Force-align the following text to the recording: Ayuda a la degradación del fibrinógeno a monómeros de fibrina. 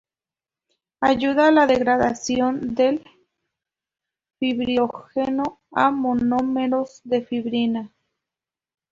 Ayuda 1.01 1.49
a 1.49 1.51
la 1.51 1.67
degradación 1.67 2.73
del 2.73 3.05
fibrinógeno 4.39 5.59
a 5.71 5.91
monómeros 5.91 7.01
de 7.03 7.21
fibrina. 7.21 7.91